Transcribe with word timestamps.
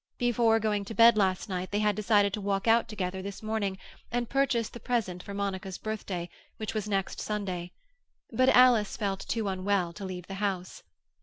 Before 0.17 0.59
going 0.59 0.83
to 0.85 0.95
bed 0.95 1.15
last 1.15 1.47
night 1.47 1.69
they 1.69 1.77
had 1.77 1.95
decided 1.95 2.33
to 2.33 2.41
walk 2.41 2.67
out 2.67 2.87
together 2.87 3.21
this 3.21 3.43
morning 3.43 3.77
and 4.11 4.27
purchase 4.27 4.67
the 4.67 4.79
present 4.79 5.21
for 5.21 5.35
Monica's 5.35 5.77
birthday, 5.77 6.27
which 6.57 6.73
was 6.73 6.89
next 6.89 7.21
Sunday. 7.21 7.71
But 8.31 8.49
Alice 8.49 8.97
felt 8.97 9.19
too 9.19 9.47
unwell 9.47 9.93
to 9.93 10.03
leave 10.03 10.25
the 10.25 10.33
house. 10.41 10.81